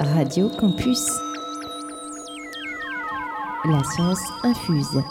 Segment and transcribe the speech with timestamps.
[0.00, 1.10] Radio Campus.
[3.64, 5.02] La science infuse.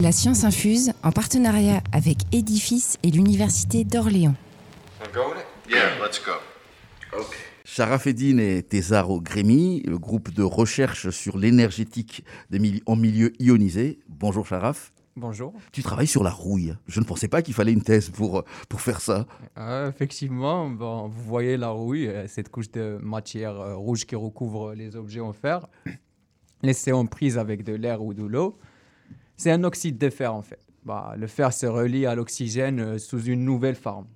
[0.00, 4.34] La science infuse en partenariat avec Edifice et l'Université d'Orléans.
[5.68, 6.32] Yeah, let's go.
[8.40, 12.24] Et Tesaro Grémy, le groupe de recherche sur l'énergétique
[12.86, 14.00] en milieu ionisé.
[14.08, 14.92] Bonjour Sharaf.
[15.20, 15.52] Bonjour.
[15.70, 16.74] Tu travailles sur la rouille.
[16.86, 19.26] Je ne pensais pas qu'il fallait une thèse pour, pour faire ça.
[19.58, 24.16] Euh, effectivement, bon, vous voyez la rouille, euh, cette couche de matière euh, rouge qui
[24.16, 25.66] recouvre les objets en fer,
[26.62, 28.58] laissée en prise avec de l'air ou de l'eau.
[29.36, 30.66] C'est un oxyde de fer en fait.
[30.84, 34.06] Bah, le fer se relie à l'oxygène euh, sous une nouvelle forme.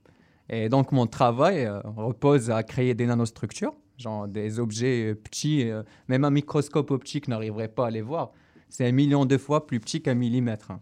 [0.49, 5.71] Et donc mon travail euh, repose à créer des nanostructures, genre des objets euh, petits,
[5.71, 8.33] euh, même un microscope optique n'arriverait pas à les voir.
[8.69, 10.73] C'est un million de fois plus petit qu'un millimètre.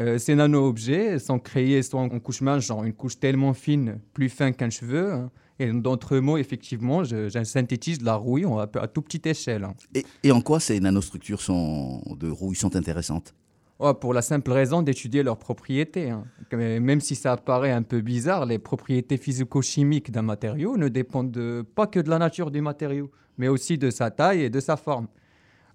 [0.00, 4.28] Euh, ces nano-objets sont créés soit en couche mince, genre une couche tellement fine, plus
[4.28, 5.12] fin qu'un cheveu.
[5.12, 5.30] hein.
[5.60, 9.64] Et d'autres mots, effectivement, je, je synthétise de la rouille va- à toute petite échelle.
[9.64, 9.74] hein.
[9.94, 13.34] Et, et en quoi ces nanostructures sont, de rouille sont intéressantes?
[13.80, 16.10] Ouais, pour la simple raison d'étudier leurs propriétés.
[16.10, 16.24] hein.
[16.52, 21.64] Même si ça paraît un peu bizarre, les propriétés physico-chimiques d'un matériau ne dépendent de-
[21.74, 24.76] pas que de la nature du matériau, mais aussi de sa taille et de sa
[24.76, 25.08] forme.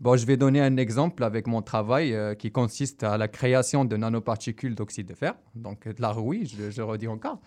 [0.01, 3.85] Bon, je vais donner un exemple avec mon travail euh, qui consiste à la création
[3.85, 7.39] de nanoparticules d'oxyde de fer, donc de la rouille, je, je redis encore.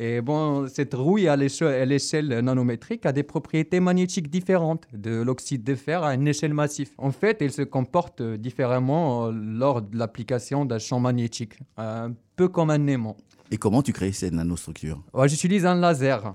[0.00, 5.20] Et bon, cette rouille à l'éche- à l'échelle nanométrique a des propriétés magnétiques différentes de
[5.22, 6.90] l'oxyde de fer à une échelle massive.
[6.98, 12.12] En fait, elle se comporte euh, différemment euh, lors de l'application d'un champ magnétique, un
[12.36, 13.16] peu comme un aimant.
[13.50, 15.02] Et comment tu crées ces nanostructures?
[15.12, 16.34] Ouais, J'utilise un laser.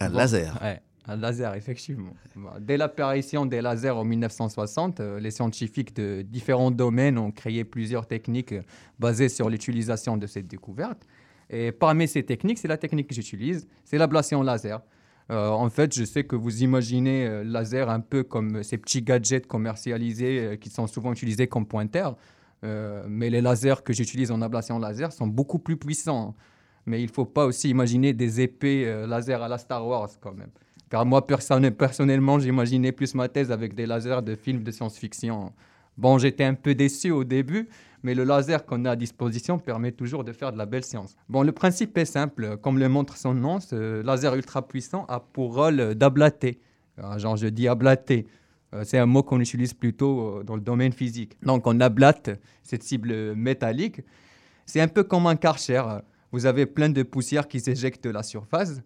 [0.00, 0.16] Un Bon.
[0.16, 0.58] laser.
[0.62, 2.14] Ouais, un laser, effectivement.
[2.60, 8.06] Dès l'apparition des lasers en 1960, euh, les scientifiques de différents domaines ont créé plusieurs
[8.06, 8.54] techniques
[8.98, 11.06] basées sur l'utilisation de cette découverte.
[11.50, 14.80] Et parmi ces techniques, c'est la technique que j'utilise, c'est l'ablation laser.
[15.30, 19.02] Euh, en fait, je sais que vous imaginez euh, laser un peu comme ces petits
[19.02, 22.16] gadgets commercialisés qui sont souvent utilisés comme pointeurs.
[23.06, 26.34] Mais les lasers que j'utilise en ablation laser sont beaucoup plus puissants.
[26.86, 30.32] Mais il ne faut pas aussi imaginer des épées laser à la Star Wars quand
[30.32, 30.48] même.
[30.90, 35.52] Car moi, personne- personnellement, j'imaginais plus ma thèse avec des lasers de films de science-fiction.
[35.96, 37.68] Bon, j'étais un peu déçu au début,
[38.02, 41.16] mais le laser qu'on a à disposition permet toujours de faire de la belle science.
[41.28, 42.56] Bon, le principe est simple.
[42.58, 46.60] Comme le montre son nom, ce laser ultra puissant a pour rôle d'ablater.
[47.00, 48.26] Ah, Genre, je dis ablater.
[48.74, 51.36] Euh, C'est un mot qu'on utilise plutôt euh, dans le domaine physique.
[51.42, 52.30] Donc, on ablate
[52.62, 54.00] cette cible métallique.
[54.66, 55.82] C'est un peu comme un karcher.
[56.32, 58.80] Vous avez plein de poussière qui s'éjecte de la surface.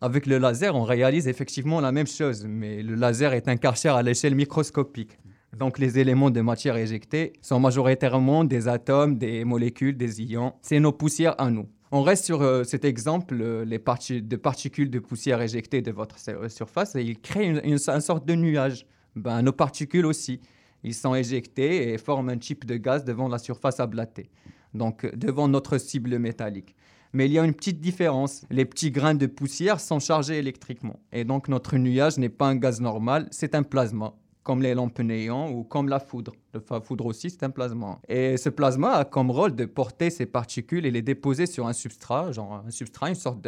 [0.00, 3.88] Avec le laser, on réalise effectivement la même chose, mais le laser est un karcher
[3.88, 5.18] à l'échelle microscopique.
[5.58, 10.52] Donc les éléments de matière éjectés sont majoritairement des atomes, des molécules, des ions.
[10.60, 11.66] C'est nos poussières à nous.
[11.92, 16.18] On reste sur euh, cet exemple, euh, les de particules de poussière éjectées de votre
[16.18, 18.86] sur- surface, et ils créent une, sorte de nuage.
[19.14, 20.40] Ben, nos particules aussi.
[20.84, 24.28] Ils sont éjectés et forment un type de gaz devant la surface ablatée,
[24.74, 26.74] donc euh, devant notre cible métallique.
[27.16, 28.44] Mais il y a une petite différence.
[28.50, 31.00] Les petits grains de poussière sont chargés électriquement.
[31.12, 34.12] Et donc notre nuage n'est pas un gaz normal, c'est un plasma,
[34.42, 36.34] comme les lampes néons ou comme la foudre.
[36.52, 38.00] La foudre aussi, c'est un plasma.
[38.06, 41.72] Et ce plasma a comme rôle de porter ces particules et les déposer sur un
[41.72, 43.46] substrat, genre un substrat, une sorte,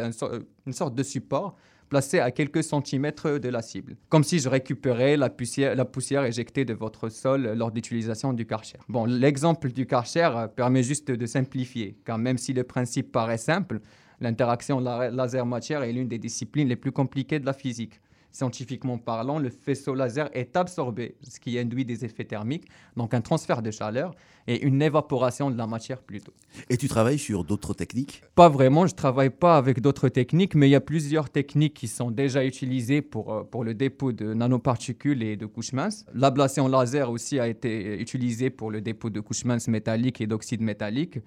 [0.65, 1.55] une sorte de support
[1.89, 3.97] placé à quelques centimètres de la cible.
[4.09, 8.45] Comme si je récupérais la poussière, la poussière éjectée de votre sol lors d'utilisation du
[8.45, 8.77] Karcher.
[8.87, 13.37] Bon, l'exemple du Karcher euh, permet juste de simplifier, car même si le principe paraît
[13.37, 13.79] simple,
[14.21, 17.99] l'interaction la- laser-matière est l'une des disciplines les plus compliquées de la physique.
[18.31, 23.21] Scientifiquement parlant, le faisceau laser est absorbé, ce qui induit des effets thermiques, donc un
[23.21, 24.13] transfert de chaleur
[24.47, 26.33] et une évaporation de la matière plutôt.
[26.69, 28.23] Et tu travailles sur d'autres techniques?
[28.35, 31.87] Pas vraiment, je travaille pas avec d'autres techniques, mais il y a plusieurs techniques qui
[31.87, 36.05] sont déjà utilisées pour, euh, pour le dépôt de nanoparticules et de couches minces.
[36.13, 40.61] L'ablation laser aussi a été utilisée pour le dépôt de couches minces métalliques et d'oxyde
[40.61, 41.19] métallique,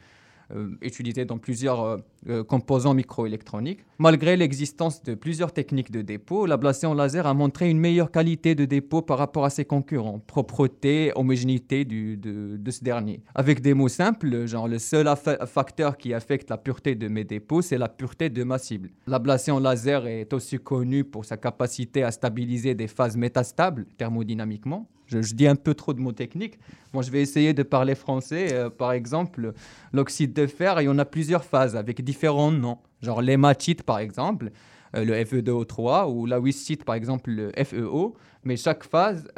[0.54, 1.96] euh, utilisée dans plusieurs euh,
[2.28, 3.80] euh, composants microélectroniques.
[3.98, 8.64] Malgré l'existence de plusieurs techniques de dépôt, l'ablation laser a montré une meilleure qualité de
[8.64, 13.20] dépôt par rapport à ses concurrents, propreté, homogénéité du- de, ce dernier.
[13.34, 15.08] Avec des mots simples, genre le seul
[15.46, 18.90] facteur qui affecte la pureté de mes dépôts, c'est la pureté de ma cible.
[19.06, 24.88] L'ablation laser est aussi connue pour sa capacité à stabiliser des phases métastables thermodynamiquement.
[25.20, 26.58] Je, dis un peu trop de mots techniques.
[26.92, 28.52] Bon, je vais essayer de parler français.
[28.52, 29.52] Euh, par exemple,
[29.92, 32.78] l'oxyde de fer, il y en a plusieurs phases avec différents noms.
[33.02, 34.50] Genre l'hématite, par exemple.
[34.96, 38.14] euh, le FE2O3, ou il cite par exemple le FEO,
[38.44, 39.28] mais chaque phase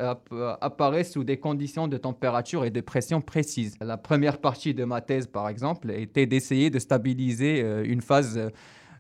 [0.61, 3.77] apparaît sous des conditions de température et de pression précises.
[3.81, 8.51] La première partie de ma thèse, par exemple, était d'essayer de stabiliser euh, une phase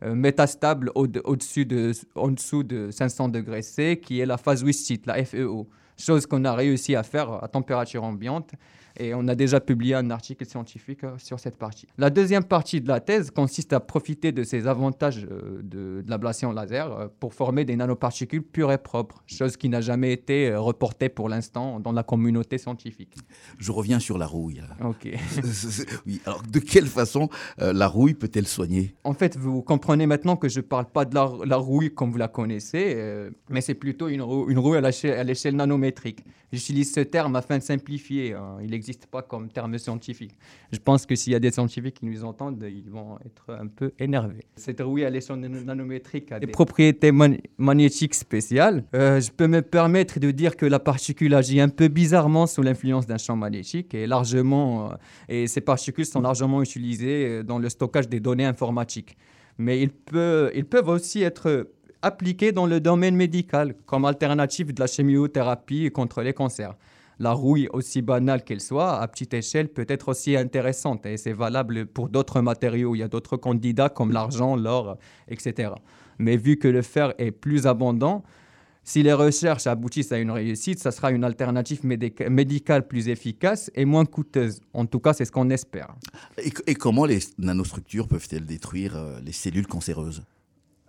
[0.02, 5.24] métastable au-dessus de, en dessous de 500 degrés C, qui est la phase Wissit, la
[5.24, 5.66] FEO.
[5.96, 8.50] Chose qu'on a réussi à faire à température ambiante
[8.96, 11.86] et on a déjà publié un article scientifique euh, sur cette partie.
[11.98, 16.52] La deuxième partie de la thèse consiste à profiter de ces avantages euh, de, l'ablation
[16.52, 21.08] laser euh, pour former des nanoparticules pures et propres, chose qui n'a jamais été reportée
[21.08, 23.16] pour l'instant dans la communauté scientifique.
[23.58, 24.62] Je reviens sur la rouille.
[24.84, 25.08] Ok.
[26.06, 28.94] oui, alors de quelle façon la rouille peut-elle soigner?
[29.04, 32.18] En fait, vous comprenez maintenant que je ne parle pas de la, rouille comme vous
[32.18, 32.96] la connaissez,
[33.48, 36.24] mais c'est plutôt une, une rouille à l'échelle nanométrique.
[36.54, 38.34] J'utilise ce terme afin de simplifier.
[38.34, 38.58] Hein.
[38.62, 40.32] Il n'existe pas comme terme scientifique.
[40.70, 43.66] Je pense que s'il y a des scientifiques qui nous entendent, ils vont être un
[43.66, 44.44] peu énervés.
[44.56, 47.12] Cette rouille à l'échelle nanométrique a des propriétés
[47.56, 48.84] magnétiques spéciales.
[48.94, 52.62] Euh, je peux me permettre de dire que la particule agit un peu bizarrement sous
[52.62, 54.96] l'influence d'un champ magnétique et largement, euh,
[55.28, 59.16] et ces particules sont largement utilisées euh, dans le stockage des données informatiques.
[59.56, 61.70] Mais ils, peuvent, ils peuvent aussi être
[62.02, 66.74] appliquée dans le domaine médical comme alternative de la chimiothérapie contre les cancers.
[67.18, 71.32] La rouille, aussi banale qu'elle soit, à petite échelle, peut être aussi intéressante et c'est
[71.32, 72.94] valable pour d'autres matériaux.
[72.94, 75.72] Il y a d'autres candidats comme l'argent, l'or, etc.
[76.18, 78.24] Mais vu que le fer est plus abondant,
[78.86, 83.86] si les recherches aboutissent à une réussite, ça sera une alternative médicale plus efficace et
[83.86, 84.60] moins coûteuse.
[84.74, 85.94] En tout cas, c'est ce qu'on espère.
[86.66, 90.22] Et, comment les nanostructures peuvent-elles détruire euh, les cellules cancéreuses?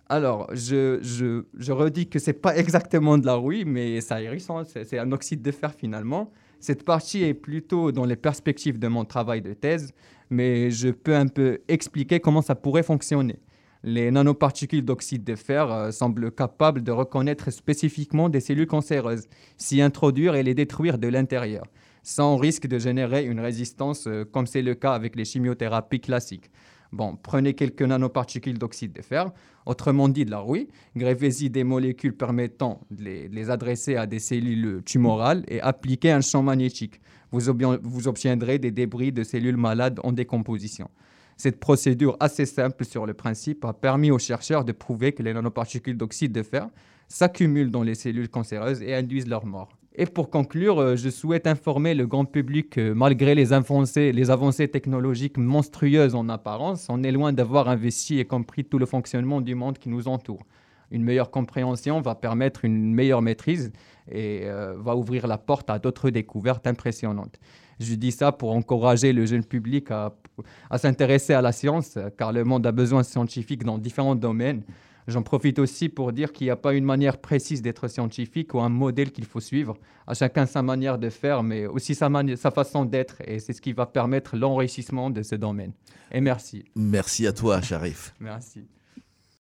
[0.08, 4.98] Alors, je, redis que ce n'est pas exactement de la rouille, mais ça hérissant, c'est
[4.98, 6.30] un oxyde de fer finalement.
[6.60, 9.92] Cette partie est plutôt dans les perspectives de mon travail de thèse,
[10.30, 13.40] mais je peux un peu expliquer comment ça pourrait fonctionner.
[13.82, 19.80] Les nanoparticules d'oxyde de fer euh, semblent capables de reconnaître spécifiquement des cellules cancéreuses, s'y
[19.80, 21.64] introduire et les détruire de l'intérieur,
[22.02, 26.50] sans risque de générer une résistance euh, comme c'est le cas avec les chimiothérapies classiques.
[26.92, 29.30] Bon, prenez quelques nanoparticules d'oxyde de fer,
[29.66, 34.82] autrement dit de la rouille, greffez-y des molécules permettant de les, adresser à des cellules
[34.84, 37.00] tumorales et appliquez un champ magnétique.
[37.32, 37.40] Vous,
[37.82, 40.88] vous obtiendrez des débris de cellules malades en décomposition.
[41.36, 45.34] Cette procédure assez simple sur le principe a permis aux chercheurs de prouver que les
[45.34, 46.68] nanoparticules d'oxyde de fer
[47.08, 49.75] s'accumulent dans les cellules cancéreuses et induisent leur mort.
[49.98, 55.38] Et pour conclure, euh, je souhaite informer le grand public que malgré les avancées, technologiques
[55.38, 59.78] monstrueuses en apparence, on est loin d'avoir investi et compris tout le fonctionnement du monde
[59.78, 60.44] qui nous entoure.
[60.90, 63.72] Une meilleure compréhension va permettre une meilleure maîtrise
[64.10, 67.40] et euh, va ouvrir la porte à d'autres découvertes impressionnantes.
[67.80, 70.14] Je dis ça pour encourager le jeune public à,
[70.68, 74.62] à s'intéresser à la science, car le monde a besoin de scientifiques dans différents domaines.
[75.06, 78.60] J'en profite aussi pour dire qu'il n'y a pas une manière précise d'être scientifique ou
[78.60, 79.76] un modèle qu'il faut suivre.
[80.06, 83.16] À chacun sa manière de faire, mais aussi sa, sa façon d'être.
[83.24, 85.72] Et c'est ce qui va permettre l'enrichissement de ce domaine.
[86.10, 86.64] Et merci.
[86.74, 88.14] Merci à toi, Sharif.
[88.20, 88.64] merci.